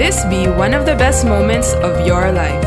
This 0.00 0.24
be 0.32 0.48
one 0.48 0.72
of 0.72 0.88
the 0.88 0.96
best 0.96 1.28
moments 1.28 1.76
of 1.84 2.06
your 2.08 2.32
life. 2.32 2.64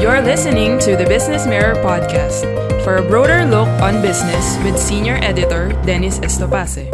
You're 0.00 0.24
listening 0.24 0.80
to 0.80 0.96
the 0.96 1.04
Business 1.04 1.46
Mirror 1.46 1.76
podcast 1.84 2.48
for 2.82 2.96
a 2.96 3.04
broader 3.04 3.44
look 3.44 3.68
on 3.84 4.00
business 4.00 4.56
with 4.64 4.80
senior 4.80 5.20
editor 5.20 5.76
Dennis 5.84 6.18
Estopace. 6.24 6.88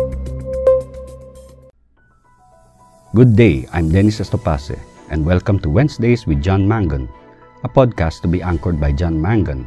Good 3.15 3.39
day, 3.39 3.71
I'm 3.73 3.89
Dennis 3.89 4.19
Estopace, 4.19 4.77
and 5.15 5.25
welcome 5.25 5.63
to 5.63 5.71
Wednesdays 5.71 6.27
with 6.27 6.43
John 6.43 6.67
Mangun, 6.67 7.09
a 7.63 7.71
podcast 7.71 8.21
to 8.23 8.29
be 8.29 8.43
anchored 8.43 8.83
by 8.83 8.91
John 8.91 9.15
Mangun, 9.15 9.65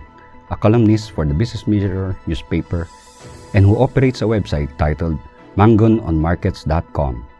a 0.51 0.57
columnist 0.59 1.15
for 1.15 1.25
the 1.25 1.33
Business 1.33 1.65
Mirror 1.65 2.19
newspaper 2.27 2.85
and 3.55 3.63
who 3.63 3.79
operates 3.79 4.21
a 4.21 4.27
website 4.27 4.75
titled 4.77 5.17
mangunonmarkets.com. 5.55 7.30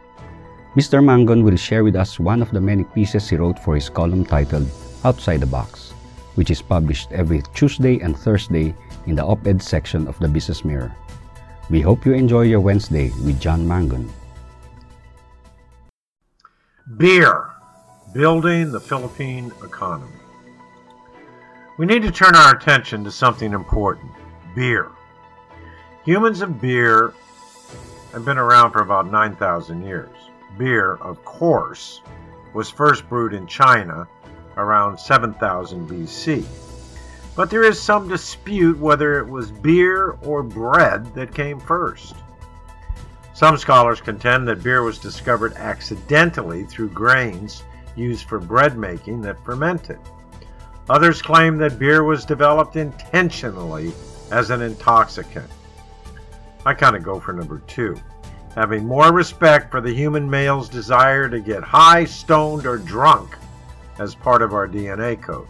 Mr. 0.74 1.04
Mangun 1.04 1.42
will 1.44 1.56
share 1.56 1.84
with 1.84 1.94
us 1.94 2.18
one 2.18 2.40
of 2.40 2.50
the 2.50 2.60
many 2.60 2.82
pieces 2.82 3.28
he 3.28 3.36
wrote 3.36 3.58
for 3.58 3.74
his 3.74 3.90
column 3.90 4.24
titled 4.24 4.66
Outside 5.04 5.40
the 5.40 5.46
Box, 5.46 5.90
which 6.34 6.50
is 6.50 6.62
published 6.62 7.12
every 7.12 7.42
Tuesday 7.52 8.00
and 8.00 8.16
Thursday 8.16 8.74
in 9.06 9.14
the 9.14 9.22
op 9.22 9.46
ed 9.46 9.62
section 9.62 10.08
of 10.08 10.18
the 10.18 10.28
Business 10.28 10.64
Mirror. 10.64 10.96
We 11.68 11.82
hope 11.82 12.06
you 12.06 12.14
enjoy 12.14 12.42
your 12.48 12.60
Wednesday 12.60 13.10
with 13.22 13.38
John 13.38 13.66
Mangun. 13.66 14.08
Beer, 16.96 17.50
building 18.14 18.72
the 18.72 18.80
Philippine 18.80 19.52
economy. 19.62 20.16
We 21.76 21.84
need 21.84 22.00
to 22.00 22.10
turn 22.10 22.34
our 22.34 22.56
attention 22.56 23.04
to 23.04 23.10
something 23.10 23.52
important 23.52 24.10
beer. 24.56 24.90
Humans 26.06 26.40
of 26.40 26.62
beer 26.62 27.12
have 28.12 28.24
been 28.24 28.38
around 28.38 28.72
for 28.72 28.80
about 28.80 29.10
9,000 29.10 29.84
years 29.84 30.08
beer, 30.58 30.94
of 30.96 31.24
course, 31.24 32.00
was 32.54 32.70
first 32.70 33.08
brewed 33.08 33.34
in 33.34 33.46
China 33.46 34.06
around 34.56 34.98
7000 34.98 35.88
BC. 35.88 36.44
But 37.34 37.48
there 37.48 37.62
is 37.62 37.80
some 37.80 38.08
dispute 38.08 38.78
whether 38.78 39.18
it 39.18 39.26
was 39.26 39.50
beer 39.50 40.18
or 40.22 40.42
bread 40.42 41.14
that 41.14 41.34
came 41.34 41.58
first. 41.58 42.14
Some 43.32 43.56
scholars 43.56 44.00
contend 44.00 44.46
that 44.48 44.62
beer 44.62 44.82
was 44.82 44.98
discovered 44.98 45.54
accidentally 45.54 46.64
through 46.64 46.90
grains 46.90 47.64
used 47.96 48.28
for 48.28 48.38
bread 48.38 48.76
making 48.76 49.22
that 49.22 49.42
fermented. 49.44 49.98
Others 50.90 51.22
claim 51.22 51.56
that 51.58 51.78
beer 51.78 52.04
was 52.04 52.24
developed 52.24 52.76
intentionally 52.76 53.92
as 54.30 54.50
an 54.50 54.60
intoxicant. 54.60 55.50
I 56.66 56.74
kind 56.74 56.94
of 56.94 57.02
go 57.02 57.18
for 57.18 57.32
number 57.32 57.62
two 57.66 57.96
having 58.54 58.86
more 58.86 59.12
respect 59.12 59.70
for 59.70 59.80
the 59.80 59.92
human 59.92 60.28
male's 60.28 60.68
desire 60.68 61.28
to 61.28 61.40
get 61.40 61.62
high, 61.62 62.04
stoned, 62.04 62.66
or 62.66 62.78
drunk 62.78 63.36
as 63.98 64.14
part 64.14 64.42
of 64.42 64.52
our 64.52 64.68
DNA 64.68 65.20
code. 65.20 65.48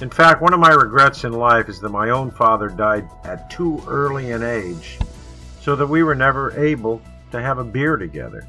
In 0.00 0.10
fact, 0.10 0.42
one 0.42 0.54
of 0.54 0.60
my 0.60 0.72
regrets 0.72 1.24
in 1.24 1.32
life 1.32 1.68
is 1.68 1.78
that 1.80 1.90
my 1.90 2.10
own 2.10 2.30
father 2.30 2.68
died 2.68 3.08
at 3.24 3.50
too 3.50 3.82
early 3.86 4.32
an 4.32 4.42
age 4.42 4.98
so 5.60 5.76
that 5.76 5.86
we 5.86 6.02
were 6.02 6.14
never 6.14 6.58
able 6.58 7.00
to 7.30 7.40
have 7.40 7.58
a 7.58 7.64
beer 7.64 7.96
together. 7.96 8.48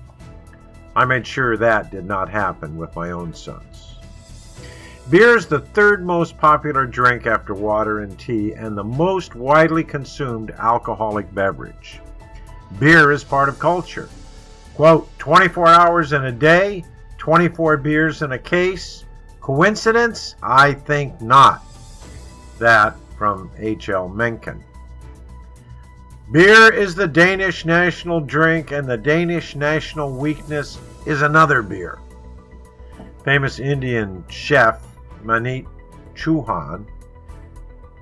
I 0.95 1.05
made 1.05 1.27
sure 1.27 1.57
that 1.57 1.91
did 1.91 2.05
not 2.05 2.29
happen 2.29 2.77
with 2.77 2.95
my 2.95 3.11
own 3.11 3.33
sons. 3.33 3.97
Beer 5.09 5.35
is 5.35 5.45
the 5.45 5.59
third 5.59 6.05
most 6.05 6.37
popular 6.37 6.85
drink 6.85 7.27
after 7.27 7.53
water 7.53 7.99
and 7.99 8.17
tea 8.17 8.53
and 8.53 8.77
the 8.77 8.83
most 8.83 9.35
widely 9.35 9.83
consumed 9.83 10.51
alcoholic 10.51 11.33
beverage. 11.35 11.99
Beer 12.79 13.11
is 13.11 13.23
part 13.23 13.49
of 13.49 13.59
culture. 13.59 14.09
Quote, 14.75 15.07
24 15.19 15.67
hours 15.67 16.13
in 16.13 16.25
a 16.25 16.31
day, 16.31 16.83
24 17.17 17.77
beers 17.77 18.21
in 18.21 18.31
a 18.31 18.39
case. 18.39 19.05
Coincidence? 19.39 20.35
I 20.41 20.73
think 20.73 21.21
not. 21.21 21.63
That 22.59 22.95
from 23.17 23.51
H.L. 23.57 24.09
Mencken. 24.09 24.63
Beer 26.31 26.73
is 26.73 26.95
the 26.95 27.07
Danish 27.07 27.65
national 27.65 28.19
drink, 28.19 28.71
and 28.71 28.87
the 28.87 28.97
Danish 28.97 29.55
national 29.55 30.11
weakness 30.11 30.79
is 31.05 31.21
another 31.21 31.61
beer. 31.61 31.99
Famous 33.23 33.59
Indian 33.59 34.23
chef 34.29 34.81
Maneet 35.23 35.67
Chauhan 36.15 36.85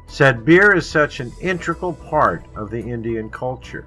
said 0.07 0.45
beer 0.45 0.75
is 0.75 0.89
such 0.89 1.19
an 1.19 1.31
integral 1.41 1.93
part 1.93 2.43
of 2.55 2.69
the 2.69 2.79
Indian 2.79 3.29
culture. 3.29 3.85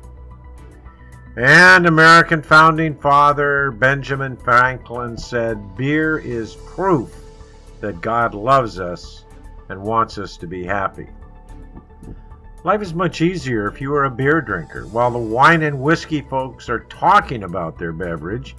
And 1.36 1.86
American 1.86 2.42
founding 2.42 2.94
father 2.94 3.72
Benjamin 3.72 4.36
Franklin 4.36 5.18
said, 5.18 5.76
Beer 5.76 6.18
is 6.18 6.54
proof 6.54 7.12
that 7.80 8.00
God 8.00 8.34
loves 8.34 8.78
us 8.78 9.24
and 9.68 9.82
wants 9.82 10.16
us 10.16 10.36
to 10.36 10.46
be 10.46 10.64
happy. 10.64 11.08
Life 12.62 12.82
is 12.82 12.94
much 12.94 13.20
easier 13.20 13.66
if 13.66 13.80
you 13.80 13.92
are 13.94 14.04
a 14.04 14.10
beer 14.10 14.40
drinker. 14.40 14.86
While 14.86 15.10
the 15.10 15.18
wine 15.18 15.62
and 15.62 15.80
whiskey 15.80 16.20
folks 16.20 16.68
are 16.68 16.86
talking 16.88 17.42
about 17.42 17.78
their 17.78 17.92
beverage, 17.92 18.54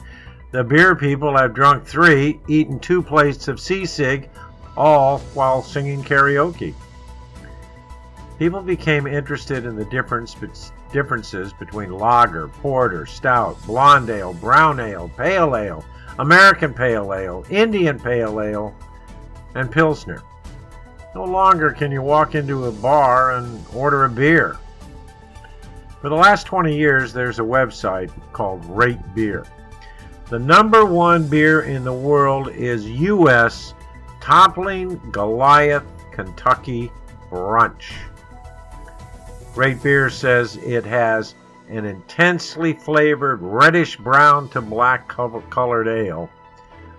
the 0.52 0.64
beer 0.64 0.96
people 0.96 1.36
have 1.38 1.54
drunk 1.54 1.86
three, 1.86 2.42
eaten 2.50 2.80
two 2.80 3.02
plates 3.02 3.48
of 3.48 3.56
sisig, 3.56 4.28
all 4.76 5.20
while 5.34 5.64
singing 5.64 6.04
karaoke. 6.04 6.74
People 8.38 8.62
became 8.62 9.08
interested 9.08 9.66
in 9.66 9.76
the 9.76 9.86
difference 9.86 10.36
differences 10.92 11.54
between 11.54 11.92
lager, 11.92 12.48
porter, 12.50 13.06
stout, 13.06 13.58
blonde 13.66 14.10
ale, 14.10 14.34
brown 14.34 14.80
ale, 14.80 15.10
pale 15.16 15.56
ale, 15.56 15.86
American 16.20 16.74
pale 16.74 17.14
ale, 17.14 17.46
Indian 17.50 18.00
pale 18.00 18.42
ale, 18.42 18.76
and 19.56 19.72
pilsner. 19.72 20.22
No 21.14 21.24
longer 21.24 21.72
can 21.72 21.92
you 21.92 22.02
walk 22.02 22.36
into 22.36 22.66
a 22.66 22.72
bar 22.72 23.38
and 23.38 23.66
order 23.74 24.04
a 24.04 24.10
beer. 24.10 24.58
For 26.02 26.10
the 26.10 26.16
last 26.16 26.46
20 26.46 26.76
years, 26.76 27.14
there's 27.14 27.40
a 27.40 27.44
website 27.44 28.12
called 28.34 28.66
Rate 28.66 29.00
Beer. 29.16 29.46
The 30.30 30.40
number 30.40 30.86
one 30.86 31.28
beer 31.28 31.62
in 31.62 31.84
the 31.84 31.94
world 31.94 32.50
is 32.50 32.86
U.S. 32.90 33.74
Toppling 34.20 35.00
Goliath 35.12 35.86
Kentucky 36.12 36.92
Brunch. 37.30 37.94
Rate 39.56 39.82
Beer 39.82 40.10
says 40.10 40.58
it 40.58 40.84
has 40.86 41.36
an 41.70 41.86
intensely 41.86 42.74
flavored 42.74 43.42
reddish 43.42 43.96
brown 43.96 44.50
to 44.50 44.62
black 44.62 45.08
colored 45.08 45.88
ale, 45.88 46.30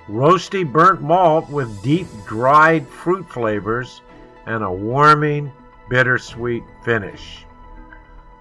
roasty 0.09 0.71
burnt 0.71 1.03
malt 1.03 1.51
with 1.51 1.83
deep 1.83 2.07
dried 2.27 2.89
fruit 2.89 3.29
flavors, 3.29 4.01
and 4.47 4.65
a 4.65 4.73
warming 4.73 5.53
bittersweet 5.91 6.65
finish. 6.83 7.45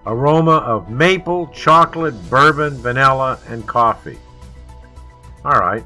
Aroma 0.06 0.58
of 0.58 0.88
maple, 0.88 1.48
chocolate, 1.48 2.14
bourbon, 2.30 2.74
vanilla, 2.78 3.38
and 3.48 3.66
coffee. 3.66 4.18
All 5.44 5.60
right. 5.60 5.84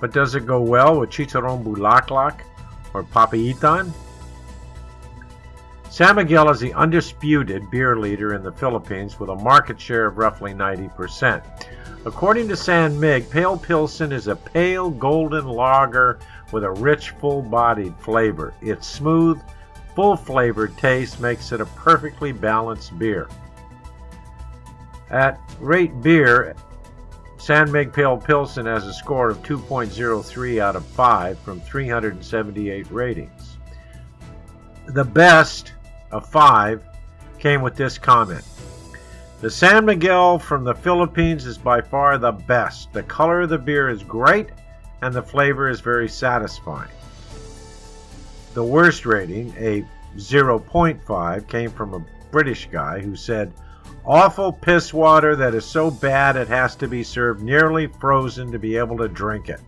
But 0.00 0.12
does 0.12 0.34
it 0.34 0.46
go 0.46 0.60
well 0.60 1.00
with 1.00 1.10
chicharron 1.10 1.64
bulaklak 1.64 2.42
or 2.94 3.02
papaitan? 3.02 3.92
San 5.96 6.16
Miguel 6.16 6.50
is 6.50 6.60
the 6.60 6.74
undisputed 6.74 7.70
beer 7.70 7.96
leader 7.96 8.34
in 8.34 8.42
the 8.42 8.52
Philippines 8.52 9.18
with 9.18 9.30
a 9.30 9.34
market 9.34 9.80
share 9.80 10.04
of 10.04 10.18
roughly 10.18 10.52
90%. 10.52 11.42
According 12.04 12.48
to 12.48 12.54
San 12.54 13.00
Mig, 13.00 13.30
Pale 13.30 13.56
Pilsen 13.56 14.12
is 14.12 14.26
a 14.26 14.36
pale 14.36 14.90
golden 14.90 15.46
lager 15.48 16.18
with 16.52 16.64
a 16.64 16.70
rich, 16.70 17.12
full 17.12 17.40
bodied 17.40 17.94
flavor. 17.98 18.52
Its 18.60 18.86
smooth, 18.86 19.40
full 19.94 20.18
flavored 20.18 20.76
taste 20.76 21.18
makes 21.18 21.50
it 21.50 21.62
a 21.62 21.64
perfectly 21.64 22.30
balanced 22.30 22.98
beer. 22.98 23.26
At 25.08 25.40
Rate 25.60 26.02
Beer, 26.02 26.54
San 27.38 27.72
Mig 27.72 27.90
Pale 27.94 28.18
Pilsen 28.18 28.66
has 28.66 28.86
a 28.86 28.92
score 28.92 29.30
of 29.30 29.42
2.03 29.44 30.60
out 30.60 30.76
of 30.76 30.84
5 30.84 31.38
from 31.38 31.58
378 31.62 32.90
ratings. 32.90 33.56
The 34.88 35.02
best 35.02 35.72
of 36.10 36.28
five 36.28 36.82
came 37.38 37.62
with 37.62 37.76
this 37.76 37.98
comment. 37.98 38.44
The 39.40 39.50
San 39.50 39.84
Miguel 39.84 40.38
from 40.38 40.64
the 40.64 40.74
Philippines 40.74 41.44
is 41.44 41.58
by 41.58 41.80
far 41.80 42.16
the 42.16 42.32
best. 42.32 42.92
The 42.92 43.02
color 43.02 43.42
of 43.42 43.50
the 43.50 43.58
beer 43.58 43.90
is 43.90 44.02
great 44.02 44.48
and 45.02 45.12
the 45.12 45.22
flavor 45.22 45.68
is 45.68 45.80
very 45.80 46.08
satisfying. 46.08 46.90
The 48.54 48.64
worst 48.64 49.04
rating, 49.04 49.54
a 49.58 49.84
0.5, 50.16 51.48
came 51.48 51.70
from 51.70 51.92
a 51.94 52.04
British 52.30 52.68
guy 52.70 53.00
who 53.00 53.14
said, 53.14 53.52
Awful 54.06 54.52
piss 54.52 54.94
water 54.94 55.36
that 55.36 55.54
is 55.54 55.64
so 55.64 55.90
bad 55.90 56.36
it 56.36 56.48
has 56.48 56.74
to 56.76 56.88
be 56.88 57.02
served 57.02 57.42
nearly 57.42 57.88
frozen 57.88 58.50
to 58.52 58.58
be 58.58 58.76
able 58.76 58.96
to 58.98 59.08
drink 59.08 59.48
it. 59.48 59.60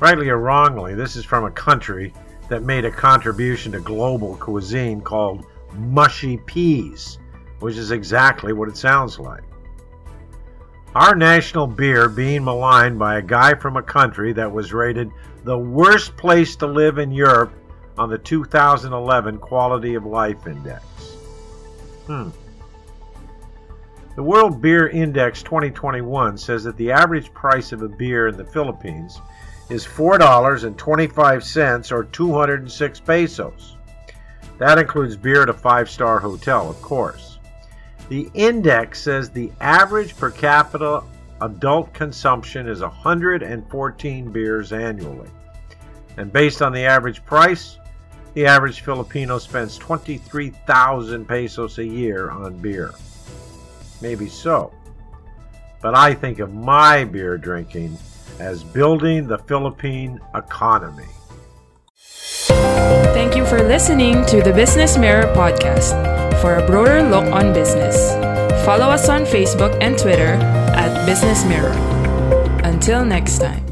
Rightly 0.00 0.28
or 0.28 0.38
wrongly, 0.38 0.94
this 0.94 1.16
is 1.16 1.24
from 1.24 1.44
a 1.44 1.50
country 1.50 2.12
that 2.52 2.64
made 2.64 2.84
a 2.84 2.90
contribution 2.90 3.72
to 3.72 3.80
global 3.80 4.36
cuisine 4.36 5.00
called 5.00 5.46
mushy 5.72 6.36
peas, 6.36 7.18
which 7.60 7.76
is 7.76 7.92
exactly 7.92 8.52
what 8.52 8.68
it 8.68 8.76
sounds 8.76 9.18
like. 9.18 9.42
Our 10.94 11.14
national 11.14 11.66
beer 11.66 12.10
being 12.10 12.44
maligned 12.44 12.98
by 12.98 13.16
a 13.16 13.22
guy 13.22 13.54
from 13.54 13.78
a 13.78 13.82
country 13.82 14.34
that 14.34 14.52
was 14.52 14.74
rated 14.74 15.10
the 15.44 15.56
worst 15.56 16.14
place 16.18 16.54
to 16.56 16.66
live 16.66 16.98
in 16.98 17.10
Europe 17.10 17.54
on 17.96 18.10
the 18.10 18.18
2011 18.18 19.38
Quality 19.38 19.94
of 19.94 20.04
Life 20.04 20.46
Index. 20.46 20.84
Hmm. 22.06 22.28
The 24.14 24.22
World 24.22 24.60
Beer 24.60 24.88
Index 24.88 25.42
2021 25.42 26.36
says 26.36 26.64
that 26.64 26.76
the 26.76 26.92
average 26.92 27.32
price 27.32 27.72
of 27.72 27.80
a 27.80 27.88
beer 27.88 28.28
in 28.28 28.36
the 28.36 28.44
Philippines 28.44 29.22
is 29.72 29.86
$4.25 29.86 31.92
or 31.92 32.04
206 32.04 33.00
pesos. 33.00 33.76
That 34.58 34.78
includes 34.78 35.16
beer 35.16 35.42
at 35.42 35.48
a 35.48 35.54
five 35.54 35.88
star 35.88 36.18
hotel, 36.18 36.68
of 36.68 36.82
course. 36.82 37.38
The 38.10 38.30
index 38.34 39.00
says 39.00 39.30
the 39.30 39.50
average 39.62 40.14
per 40.16 40.30
capita 40.30 41.02
adult 41.40 41.94
consumption 41.94 42.68
is 42.68 42.82
114 42.82 44.30
beers 44.30 44.74
annually. 44.74 45.30
And 46.18 46.30
based 46.30 46.60
on 46.60 46.74
the 46.74 46.84
average 46.84 47.24
price, 47.24 47.78
the 48.34 48.44
average 48.44 48.82
Filipino 48.82 49.38
spends 49.38 49.78
23,000 49.78 51.26
pesos 51.26 51.78
a 51.78 51.84
year 51.84 52.30
on 52.30 52.58
beer. 52.58 52.92
Maybe 54.02 54.28
so. 54.28 54.70
But 55.80 55.96
I 55.96 56.12
think 56.12 56.40
of 56.40 56.52
my 56.52 57.04
beer 57.04 57.38
drinking 57.38 57.96
as 58.38 58.64
building 58.64 59.26
the 59.26 59.38
Philippine 59.38 60.20
economy. 60.34 61.06
Thank 63.14 63.36
you 63.36 63.46
for 63.46 63.62
listening 63.62 64.24
to 64.26 64.42
the 64.42 64.52
Business 64.52 64.96
Mirror 64.98 65.32
podcast. 65.34 65.92
For 66.40 66.56
a 66.56 66.66
broader 66.66 67.02
look 67.02 67.24
on 67.32 67.52
business, 67.52 68.12
follow 68.64 68.86
us 68.86 69.08
on 69.08 69.22
Facebook 69.22 69.76
and 69.80 69.98
Twitter 69.98 70.34
at 70.74 71.06
Business 71.06 71.44
Mirror. 71.44 71.72
Until 72.64 73.04
next 73.04 73.38
time. 73.38 73.71